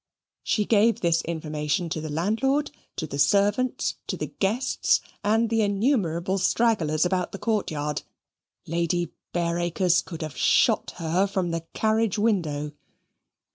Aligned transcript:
She 0.41 0.65
gave 0.65 1.01
this 1.01 1.21
information 1.25 1.87
to 1.89 2.01
the 2.01 2.09
landlord, 2.09 2.71
to 2.95 3.05
the 3.05 3.19
servants, 3.19 3.97
to 4.07 4.17
the 4.17 4.33
guests, 4.39 4.99
and 5.23 5.47
the 5.47 5.61
innumerable 5.61 6.39
stragglers 6.39 7.05
about 7.05 7.31
the 7.33 7.37
courtyard. 7.37 8.01
Lady 8.65 9.11
Bareacres 9.31 10.01
could 10.01 10.23
have 10.23 10.35
shot 10.35 10.93
her 10.97 11.27
from 11.27 11.51
the 11.51 11.67
carriage 11.75 12.17
window. 12.17 12.71